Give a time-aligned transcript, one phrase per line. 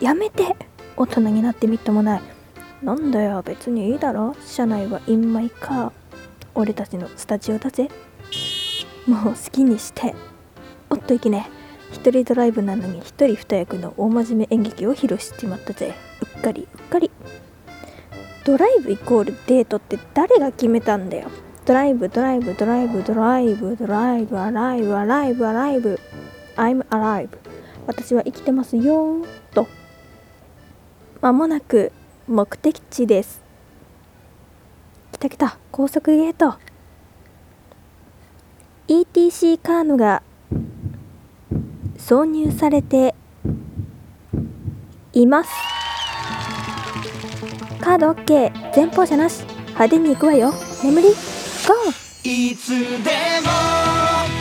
[0.00, 0.56] やめて。
[0.96, 2.22] 大人になってみっともない。
[2.82, 4.34] なんだよ別にいいだろ。
[4.44, 5.92] 車内はインマイカー
[6.54, 7.88] 俺たちのスタジオだぜ。
[9.06, 10.14] もう好きにして。
[10.90, 11.48] おっといけね。
[11.92, 15.94] 一人ドライブなのに一人二役の大真面目演劇を披露しちまったぜ。
[16.36, 17.10] うっかりうっかり。
[18.44, 21.28] ドライブイコールデートって誰が決めたんだよ。
[21.66, 23.76] ドライブドライブドライブドライブ。
[23.76, 25.46] ドライブアライブアライブ。
[25.46, 25.98] アライブ
[26.56, 27.28] I'm alive
[27.86, 29.66] 私は生きてますよと。
[31.20, 31.92] まもなく
[32.26, 33.42] 目的地です。
[35.12, 36.54] 来た来た高速ゲート。
[38.88, 40.22] ETC カードが
[41.98, 43.14] 挿入されて
[45.12, 45.50] います。
[47.82, 49.44] カード OK 前方車なし。
[49.68, 50.52] 派手に行くわよ。
[50.82, 51.08] 眠り。
[51.08, 51.14] GO!
[52.22, 53.50] いつでも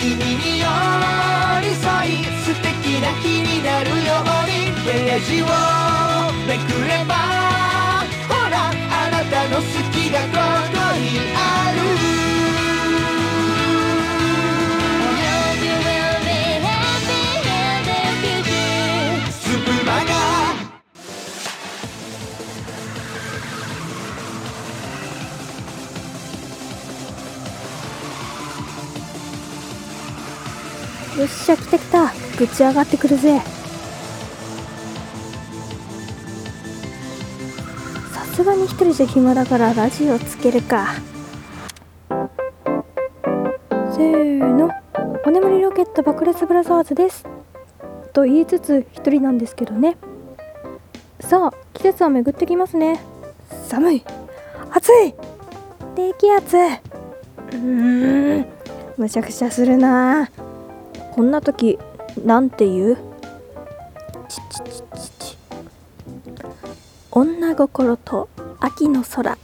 [0.00, 0.66] 君に寄
[1.60, 5.93] り添い素敵な日になるようにページを
[6.46, 7.14] めくれば
[8.28, 8.72] ほらあ
[9.10, 10.26] なたの好きがこ
[10.72, 11.84] こにある。
[31.16, 32.12] よっしゃ来た来た。
[32.36, 33.53] ぶち上がってくるぜ。
[38.34, 40.88] すがに一人じゃ暇だからラジオつけるか。
[43.92, 44.70] せーの。
[45.24, 47.24] お眠りロケット爆裂ブラザーズです。
[48.12, 49.96] と言いつつ一人なんですけどね。
[51.20, 53.00] さあ季節は巡ってきますね。
[53.68, 54.04] 寒い。
[54.72, 55.14] 暑い。
[55.94, 56.56] 低気圧。
[56.56, 58.46] うーん。
[58.96, 60.28] むしゃくしゃするな。
[61.12, 61.78] こんな時
[62.24, 63.13] なんて言う？
[67.16, 69.38] 女心と秋の空。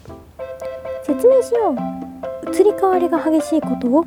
[1.04, 2.50] 説明しよう。
[2.50, 4.04] 移り変わりが激しいことを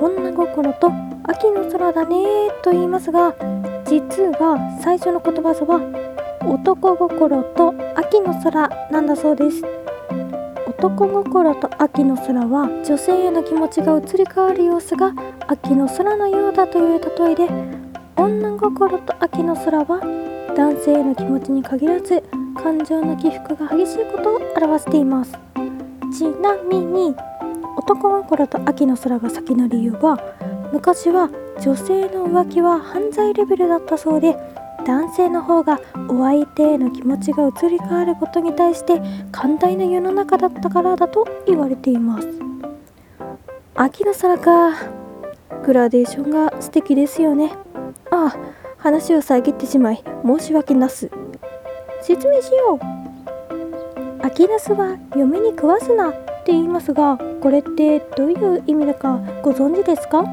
[0.00, 0.92] 女心と
[1.24, 3.34] 秋の空だねと言いますが
[3.84, 9.64] 実は最初の言葉は男心と秋の空なんだそうです。
[10.68, 15.12] 男心と秋の空は女性への気持ちが移り変わる様子が
[15.48, 17.48] 秋の空のようだという例えで
[18.16, 19.98] 女心と秋の空は
[20.56, 22.22] 男性への気持ちに限らず
[22.62, 25.32] 感情の起伏が激しいことを表しています。
[26.16, 27.14] ちなみに
[27.76, 30.18] 男心と秋の空が先の理由は
[30.72, 34.36] 昔は女性の浮気は犯罪レベルだったそうで
[34.86, 39.00] 男性の方がお相手への気持ちが移り変わることに対して
[39.32, 42.28] 寛大な世の中だったからだと言われています。
[43.74, 44.72] 秋の空か
[45.64, 47.52] グラデーションが素敵ですよね。
[48.10, 48.36] ああ
[48.78, 51.10] 話を遮ってしまい申し訳なす。
[52.02, 54.26] 説明しよう。
[54.26, 56.12] 秋ナスは嫁に食わすなっ
[56.44, 60.24] て言いますがこれってどういう意味だかご存知ですか？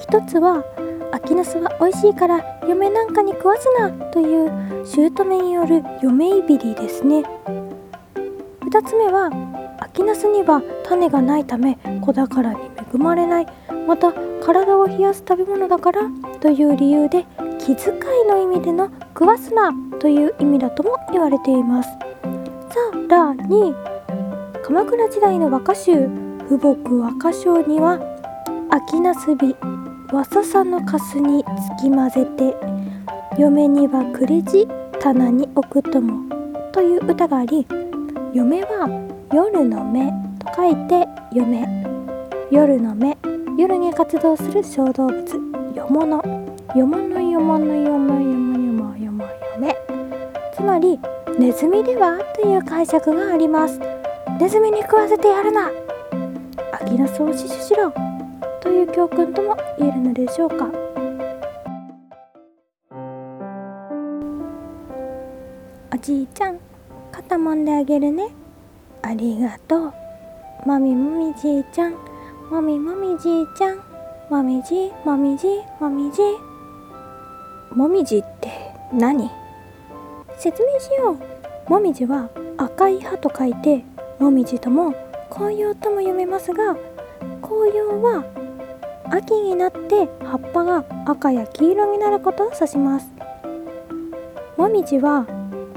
[0.00, 0.64] 一つは
[1.12, 4.50] 秋ナスは美味しいから嫁なんかに食わすなという
[4.84, 7.22] 姑による嫁いびりですね。
[8.62, 9.30] 二つ目は
[9.80, 12.58] 秋ナスには種がないため子宝に
[12.94, 13.46] 恵まれない。
[13.86, 14.12] また
[14.42, 16.02] 体を冷やす食べ物だから
[16.40, 17.26] という理由で
[17.64, 21.88] 気遣いの意味での食わすなという意味だとも言われています。
[21.88, 21.98] さ
[23.08, 23.74] らに
[24.62, 26.10] 鎌倉時代の和歌集
[26.46, 27.98] 「富木和歌集」には
[28.68, 29.56] 秋ナス日
[30.12, 31.42] わささのかすに
[31.78, 32.54] つき混ぜて
[33.38, 34.68] 嫁にはくれじ
[35.00, 36.22] 棚に置くとも
[36.70, 37.66] という歌があり
[38.34, 38.90] 嫁は
[39.32, 41.66] 夜の目と書いて嫁。
[42.50, 43.16] 夜の目
[43.56, 45.24] 夜に活動する小動物
[45.74, 46.43] よもの。
[46.72, 49.76] よものよものよもよもよもよも嫁
[50.52, 50.98] つまり
[51.38, 53.78] ネズミではという解釈があります
[54.40, 55.70] ネズミに食わせてやるな
[56.72, 57.92] 秋ナスを死守しろ
[58.60, 60.68] という教訓とも言えるのでしょうか
[65.92, 66.58] おじいちゃん
[67.12, 68.28] 肩もんであげるね
[69.02, 69.92] ありがとう
[70.66, 71.94] もみもみじいちゃん
[72.50, 73.78] もみもみじいちゃん
[74.28, 75.46] もみじもみじ
[75.78, 76.22] もみじ
[77.74, 78.50] もみじって
[78.92, 79.28] 何？
[80.38, 81.16] 説明しよ
[81.66, 81.70] う。
[81.70, 83.82] もみじは赤い葉と書いて
[84.20, 84.94] もみじとも
[85.28, 86.76] 紅葉とも読めますが
[87.42, 88.24] 紅葉は
[89.10, 93.08] 秋になって葉っぱが赤や黄色になることを指します。
[94.56, 95.26] もみじは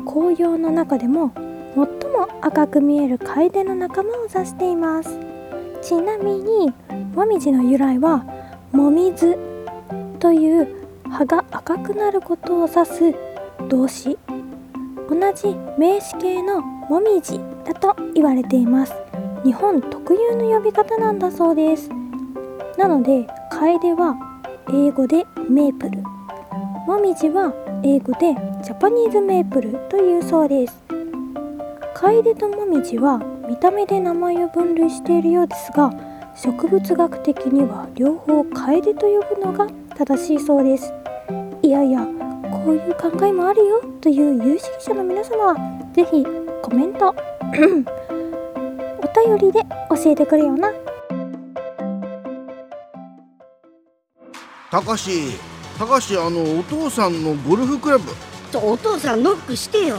[0.06, 1.32] 紅葉の中でも
[1.74, 5.18] 最も赤く見える楓の仲間を指しています。
[5.82, 6.72] ちなみに
[7.16, 8.24] もみじの由来は
[8.72, 9.36] もみず
[10.20, 10.77] という
[11.10, 13.16] 葉が赤くなることを指す
[13.70, 14.18] 動詞。
[15.10, 18.94] 同じ名詞形のもみじだと言われています。
[19.44, 21.90] 日本特有の呼び方なんだそうです。
[22.78, 24.16] なので楓は
[24.74, 26.02] 英語でメープル。
[26.86, 30.84] もみじは英語でジャパニーズメープルというそうです。
[31.94, 35.92] 楓ともみじは見た目で名前を分類しているようですが
[36.36, 39.68] 植物学的には両方楓と呼ぶのが
[39.98, 40.94] 正しいそうです。
[41.64, 42.02] いやいや
[42.52, 43.82] こういう考えもあるよ。
[44.00, 45.56] という有識者の皆様は
[45.94, 46.24] ぜひ
[46.62, 47.08] コメント
[49.02, 50.72] お便りで教えてくれよな。
[54.70, 55.32] たかし
[55.80, 58.12] たかしあのお父さんのゴルフクラブ。
[58.54, 59.98] お父さんノックしてよ。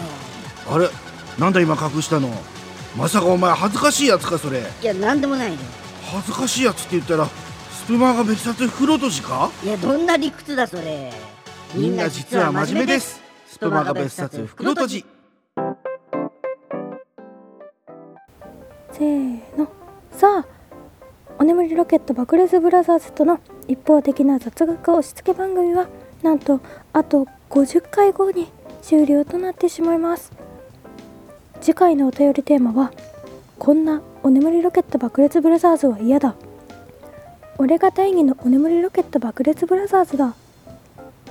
[0.70, 0.88] あれ
[1.38, 2.28] なんだ今隠したの？
[2.96, 4.60] まさかお前恥ずかしいやつかそれ。
[4.60, 5.58] いやなんでもないよ。
[6.12, 7.28] 恥ずかしいやつって言ったら
[7.88, 9.50] スプマガ別冊袋とじか？
[9.64, 11.10] いやどんな理屈だそれ。
[11.74, 13.18] みんな実は真面目です。
[13.46, 15.06] スプマガ別冊袋とじ。
[18.92, 19.66] せーの。
[20.12, 20.46] さあ
[21.38, 25.88] お眠りロケット爆裂ブラザーズとの一方的な雑学押し付け番組は
[26.22, 26.60] なんと
[26.92, 28.48] あと50回後に
[28.82, 30.30] 終了となってしまいます。
[31.62, 32.92] 次回のお便りテーマは
[33.58, 36.34] こんなお眠りロケット爆裂ブラザーズは嫌だ
[37.60, 40.36] 俺が大義のお眠りロケット爆裂ブラザーズだ。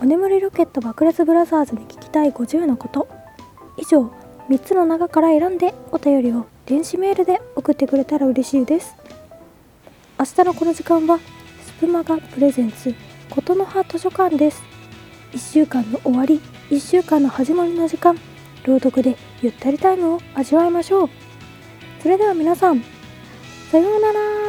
[0.02, 3.08] お眠りロケット爆裂ブラザーズに聞きたい50のこと。
[3.78, 4.12] 以上
[4.50, 8.98] 3つの中から選んでお便りを電子メールで送ってくれたら嬉しいです。
[10.20, 11.20] 明日のこの時間は
[11.66, 12.94] スプマガプレゼンツ
[13.30, 14.62] ことの葉図書館です。
[15.32, 18.20] 1週間の終わり1週間の始まりの時間
[18.66, 21.10] 朗読でゆったりタイムを味わいましょう。
[22.02, 22.84] それでは皆さん
[23.72, 24.47] さようなら。